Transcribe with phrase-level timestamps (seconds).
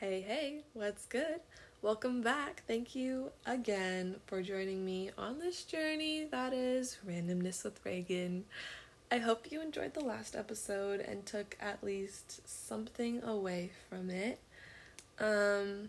[0.00, 1.40] Hey, hey, what's good?
[1.82, 2.62] Welcome back.
[2.68, 8.44] Thank you again for joining me on this journey that is randomness with Reagan.
[9.10, 14.38] I hope you enjoyed the last episode and took at least something away from it.
[15.18, 15.88] Um,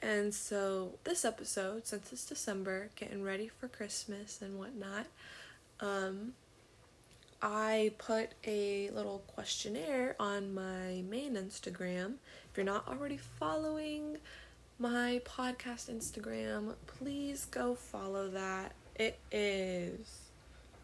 [0.00, 5.06] and so, this episode, since it's December, getting ready for Christmas and whatnot,
[5.80, 6.34] um,
[7.42, 12.14] I put a little questionnaire on my main Instagram.
[12.50, 14.18] If you're not already following
[14.78, 18.72] my podcast Instagram, please go follow that.
[18.96, 20.20] It is.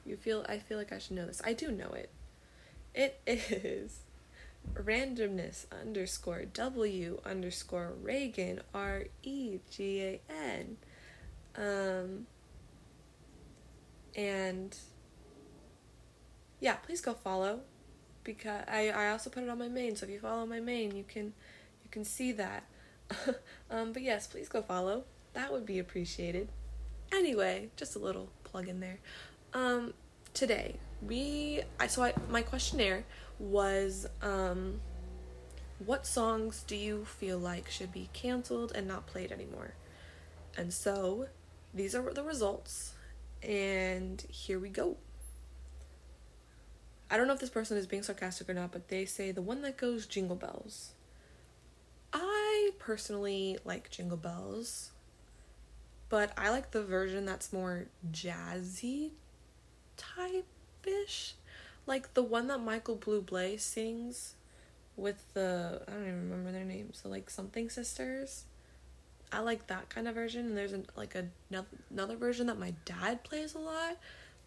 [0.04, 1.42] You feel I feel like I should know this.
[1.44, 2.10] I do know it.
[2.94, 4.00] It is
[4.74, 10.76] randomness underscore W underscore Reagan R E G A N.
[11.56, 12.26] Um
[14.16, 14.76] and
[16.60, 17.60] yeah, please go follow
[18.22, 19.96] because I, I also put it on my main.
[19.96, 21.26] So if you follow my main, you can
[21.84, 22.64] you can see that.
[23.70, 25.04] um, but yes, please go follow.
[25.32, 26.48] That would be appreciated.
[27.12, 28.98] Anyway, just a little plug in there.
[29.52, 29.94] Um,
[30.32, 33.04] today we I so I my questionnaire
[33.38, 34.80] was um,
[35.84, 39.74] what songs do you feel like should be canceled and not played anymore?
[40.56, 41.28] And so
[41.72, 42.94] these are the results,
[43.42, 44.96] and here we go.
[47.10, 49.42] I don't know if this person is being sarcastic or not, but they say the
[49.42, 50.92] one that goes Jingle Bells.
[52.12, 54.90] I personally like Jingle Bells,
[56.08, 59.10] but I like the version that's more jazzy
[59.96, 60.46] type
[60.84, 61.34] ish.
[61.86, 64.34] Like the one that Michael Bublé sings
[64.96, 68.44] with the I don't even remember their names, the like something sisters.
[69.32, 71.26] I like that kind of version, and there's an, like a,
[71.90, 73.96] another version that my dad plays a lot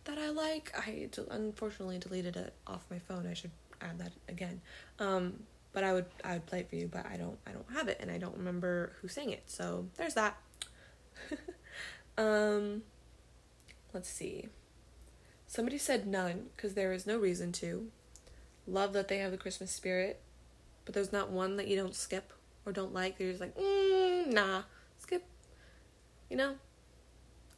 [0.06, 0.72] that I like.
[0.78, 3.28] I unfortunately deleted it off my phone.
[3.28, 3.52] I should
[3.82, 4.62] add that again.
[5.00, 7.70] Um, but I would I would play it for you, but I don't I don't
[7.74, 9.44] have it and I don't remember who sang it.
[9.48, 10.38] So there's that.
[12.18, 12.84] um,
[13.94, 14.48] let's see.
[15.48, 17.88] Somebody said none because there is no reason to.
[18.66, 20.22] Love that they have the Christmas spirit,
[20.86, 22.32] but there's not one that you don't skip
[22.66, 23.20] or don't like.
[23.20, 24.64] You're just like, mm, nah,
[25.00, 25.24] skip.
[26.30, 26.56] You know.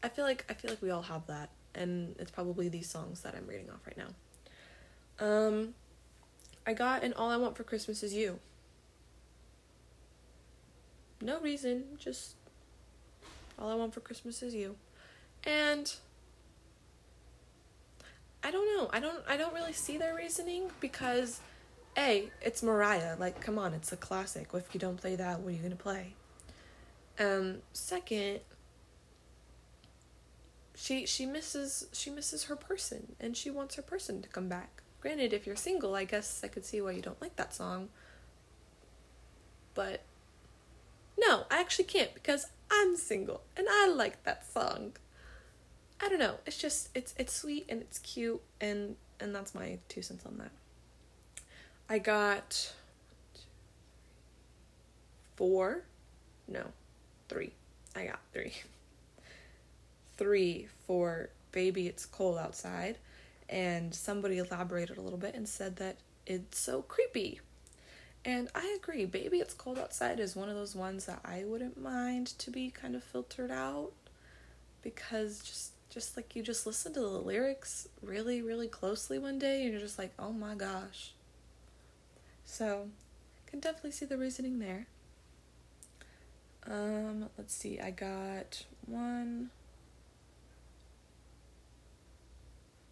[0.02, 3.22] I feel like I feel like we all have that and it's probably these songs
[3.22, 4.08] that I'm reading off right now.
[5.20, 5.74] Um,
[6.66, 8.40] I got an All I Want for Christmas Is You.
[11.22, 12.36] No reason, just
[13.60, 14.76] All I Want for Christmas Is You.
[15.46, 15.94] And
[18.44, 18.90] I don't know.
[18.94, 21.40] I don't I don't really see their reasoning because
[21.98, 23.16] A, it's Mariah.
[23.20, 24.50] Like, come on, it's a classic.
[24.54, 26.14] If you don't play that, what are you gonna play?
[27.20, 28.42] Um, second,
[30.76, 34.84] she she misses she misses her person and she wants her person to come back.
[35.00, 37.90] Granted, if you're single, I guess I could see why you don't like that song.
[39.74, 40.02] But
[41.18, 44.94] no, I actually can't because I'm single and I like that song.
[46.02, 46.36] I don't know.
[46.46, 50.38] It's just it's it's sweet and it's cute and and that's my two cents on
[50.40, 50.52] that.
[51.88, 52.74] I got
[55.36, 55.84] four,
[56.48, 56.66] no,
[57.30, 57.54] three.
[57.96, 58.54] I got three.
[60.18, 62.98] three for Baby It's Cold Outside,
[63.50, 67.40] and somebody elaborated a little bit and said that it's so creepy.
[68.24, 71.80] And I agree, Baby It's Cold Outside is one of those ones that I wouldn't
[71.80, 73.92] mind to be kind of filtered out
[74.82, 79.62] because just just like you just listen to the lyrics really really closely one day
[79.64, 81.14] and you're just like, "Oh my gosh."
[82.46, 82.90] So,
[83.48, 84.88] can definitely see the reasoning there.
[86.68, 87.80] Um, let's see.
[87.80, 89.52] I got one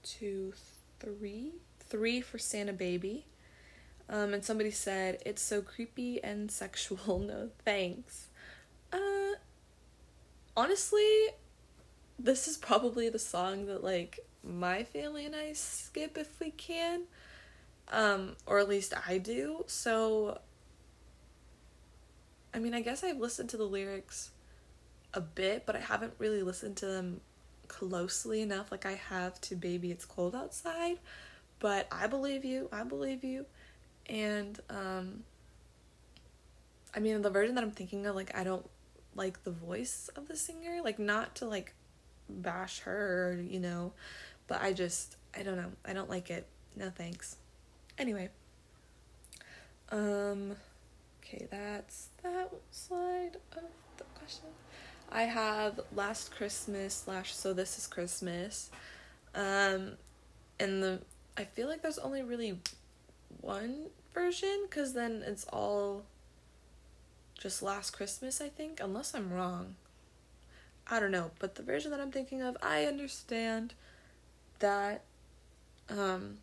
[0.04, 0.54] two,
[1.00, 3.26] three, three for Santa Baby.
[4.10, 7.20] Um, and somebody said it's so creepy and sexual.
[7.20, 8.28] No thanks.
[8.92, 9.36] Uh,
[10.56, 11.28] honestly,
[12.20, 17.04] this is probably the song that like my family and I skip if we can.
[17.92, 19.66] Um, or at least I do.
[19.68, 20.40] So,
[22.54, 24.32] I mean, I guess I've listened to the lyrics
[25.14, 27.22] a bit, but I haven't really listened to them
[27.68, 31.00] closely enough like I have to Baby It's Cold Outside.
[31.60, 32.70] But I believe you.
[32.72, 33.46] I believe you.
[34.08, 35.24] And um
[36.96, 38.68] I mean the version that I'm thinking of like I don't
[39.16, 41.74] like the voice of the singer, like not to like
[42.30, 43.94] bash her, you know,
[44.48, 45.72] but I just I don't know.
[45.86, 46.46] I don't like it.
[46.76, 47.38] No thanks.
[47.98, 48.30] Anyway.
[49.90, 50.56] Um
[51.24, 53.64] okay, that's that slide of
[53.98, 54.50] the question.
[55.14, 58.72] I have Last Christmas slash So This Is Christmas.
[59.36, 59.92] Um,
[60.60, 61.00] and the
[61.38, 62.58] I feel like there's only really
[63.42, 66.04] one version because then it's all
[67.40, 69.76] just last Christmas, I think, unless I'm wrong.
[70.88, 73.76] I don't know, but the version that I'm thinking of, I understand
[74.60, 75.04] that
[75.90, 76.38] um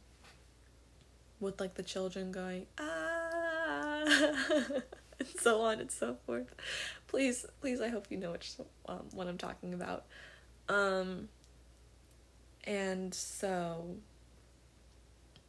[1.40, 4.04] with like the children going ah
[5.20, 6.54] and so on and so forth.
[7.06, 8.52] Please, please, I hope you know which
[8.88, 10.04] um, what I'm talking about.
[10.68, 11.28] Um,
[12.64, 13.96] and so,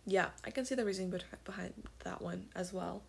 [0.05, 1.13] yeah, I can see the reasoning
[1.43, 1.73] behind
[2.03, 3.01] that one as well.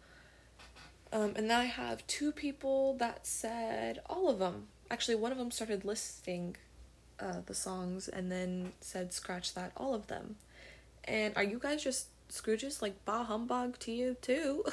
[1.12, 4.68] Um, and then I have two people that said all of them.
[4.90, 6.56] Actually, one of them started listing
[7.20, 10.36] uh, the songs and then said scratch that all of them.
[11.04, 14.64] And are you guys just Scrooges like bah humbug to you too?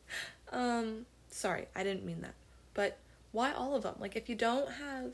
[0.52, 2.34] um, sorry, I didn't mean that.
[2.74, 2.98] But
[3.32, 3.94] why all of them?
[3.98, 5.12] Like if you don't have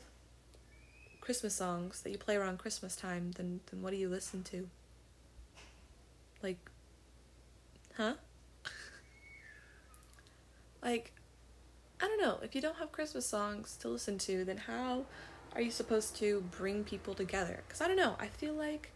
[1.21, 4.67] Christmas songs that you play around Christmas time, then then what do you listen to?
[6.41, 6.57] Like
[7.97, 8.13] huh?
[10.83, 11.11] like
[12.01, 15.05] I don't know, if you don't have Christmas songs to listen to, then how
[15.55, 17.63] are you supposed to bring people together?
[17.69, 18.91] Cuz I don't know, I feel like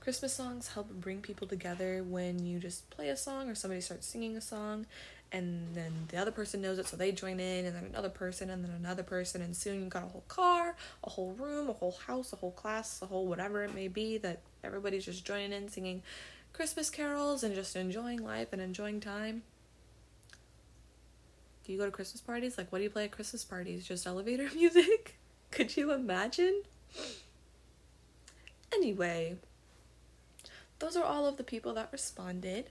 [0.00, 4.06] Christmas songs help bring people together when you just play a song or somebody starts
[4.06, 4.86] singing a song
[5.34, 8.48] and then the other person knows it so they join in and then another person
[8.50, 11.72] and then another person and soon you've got a whole car a whole room a
[11.72, 15.52] whole house a whole class a whole whatever it may be that everybody's just joining
[15.52, 16.02] in singing
[16.52, 19.42] christmas carols and just enjoying life and enjoying time.
[21.64, 22.56] Do you go to christmas parties?
[22.56, 23.86] Like what do you play at christmas parties?
[23.88, 25.18] Just elevator music?
[25.50, 26.62] Could you imagine?
[28.72, 29.36] Anyway
[30.78, 32.68] those are all of the people that responded.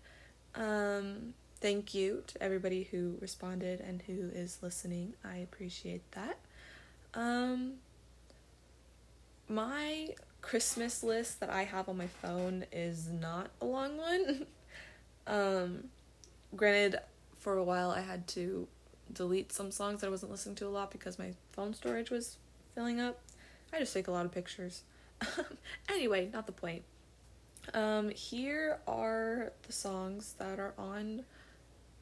[0.56, 1.34] Um,
[1.64, 5.14] thank you to everybody who responded and who is listening.
[5.24, 6.38] I appreciate that.
[7.14, 7.76] Um,
[9.48, 10.10] my
[10.42, 14.46] Christmas list that I have on my phone is not a long one.
[15.28, 15.86] um,
[16.54, 17.00] granted,
[17.40, 18.68] for a while I had to
[19.14, 22.36] delete some songs that I wasn't listening to a lot because my phone storage was
[22.76, 23.22] filling up.
[23.72, 24.84] I just take a lot of pictures.
[25.88, 26.84] anyway, not the point.
[27.74, 31.24] Um, here are the songs that are on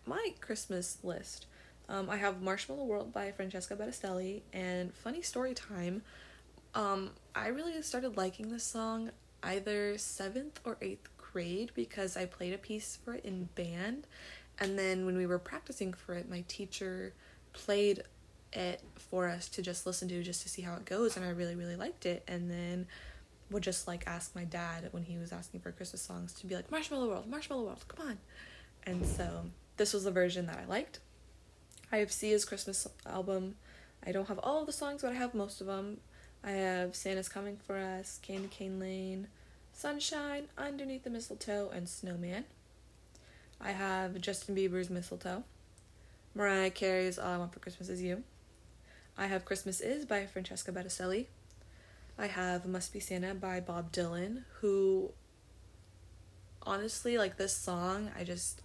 [0.06, 1.46] my Christmas list.
[1.90, 6.04] Um, I have Marshmallow World by Francesca Battistelli and Funny Story Time.
[6.74, 9.12] Um, I really started liking this song
[9.44, 14.08] either seventh or eighth grade because I played a piece for it in band,
[14.60, 17.14] and then when we were practicing for it, my teacher
[17.54, 18.04] played
[18.54, 21.30] it for us to just listen to just to see how it goes, and I
[21.30, 22.24] really really liked it.
[22.28, 22.88] And then
[23.50, 26.56] would just like ask my dad when he was asking for Christmas songs to be
[26.56, 28.18] like Marshmallow World, Marshmallow World, come on.
[28.84, 29.46] And so
[29.78, 31.00] this was the version that I liked.
[31.92, 33.56] I have Sia's Christmas album.
[34.06, 35.98] I don't have all of the songs, but I have most of them.
[36.44, 39.28] I have Santa's Coming for Us, Candy Cane Lane,
[39.74, 42.46] Sunshine, Underneath the Mistletoe, and Snowman.
[43.60, 45.44] I have Justin Bieber's Mistletoe.
[46.34, 48.24] Mariah Carey's All I Want for Christmas Is You.
[49.18, 51.28] I have Christmas Is by Francesca Battistelli.
[52.18, 55.12] I have Must Be Santa by Bob Dylan, who
[56.64, 58.62] honestly, like this song, I just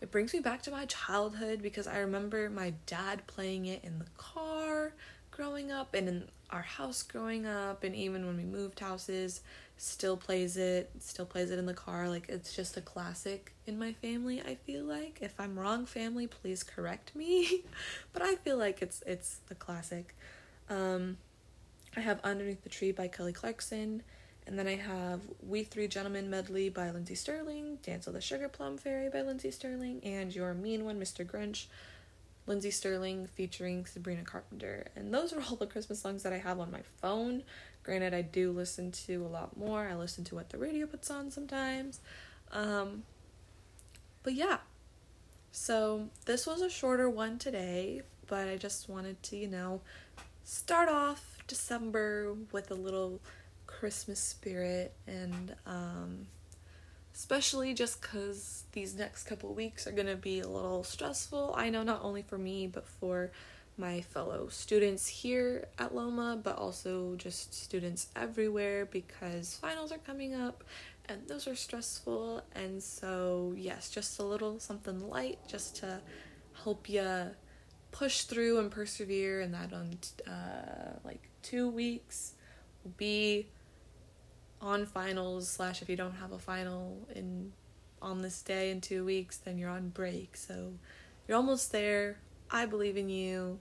[0.00, 3.98] it brings me back to my childhood because I remember my dad playing it in
[3.98, 4.92] the car
[5.30, 9.40] growing up and in our house growing up and even when we moved houses
[9.78, 12.08] still plays it still plays it in the car.
[12.08, 15.18] Like it's just a classic in my family I feel like.
[15.20, 17.64] If I'm wrong family please correct me.
[18.12, 20.14] But I feel like it's it's the classic.
[20.68, 21.16] Um
[21.96, 24.02] I have Underneath the Tree by Kelly Clarkson.
[24.46, 28.48] And then I have We Three Gentlemen Medley by Lindsey Stirling, Dance of the Sugar
[28.48, 31.26] Plum Fairy by Lindsey Stirling, and Your Mean One, Mr.
[31.26, 31.66] Grinch,
[32.46, 34.86] Lindsey Stirling featuring Sabrina Carpenter.
[34.94, 37.42] And those are all the Christmas songs that I have on my phone.
[37.82, 39.88] Granted, I do listen to a lot more.
[39.88, 42.00] I listen to what the radio puts on sometimes.
[42.52, 43.02] Um,
[44.22, 44.58] but yeah.
[45.50, 49.80] So this was a shorter one today, but I just wanted to, you know,
[50.44, 53.20] start off December with a little
[53.78, 56.26] Christmas spirit and um,
[57.14, 61.54] especially just because these next couple weeks are going to be a little stressful.
[61.56, 63.30] I know not only for me, but for
[63.78, 70.34] my fellow students here at Loma, but also just students everywhere because finals are coming
[70.34, 70.64] up
[71.08, 72.42] and those are stressful.
[72.54, 76.00] And so, yes, just a little something light just to
[76.64, 77.30] help you
[77.92, 82.32] push through and persevere and that on uh, like two weeks
[82.82, 83.46] will be
[84.66, 87.52] on finals slash if you don't have a final in
[88.02, 90.36] on this day in two weeks then you're on break.
[90.36, 90.74] So
[91.26, 92.18] you're almost there.
[92.50, 93.58] I believe in you.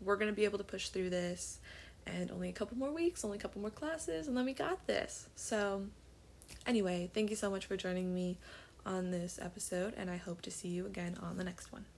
[0.00, 1.58] We're gonna be able to push through this.
[2.06, 4.86] And only a couple more weeks only a couple more classes and then we got
[4.86, 5.28] this.
[5.36, 5.84] So
[6.66, 8.38] anyway thank you so much for joining me
[8.86, 11.97] on this episode and i hope to see you again on the next one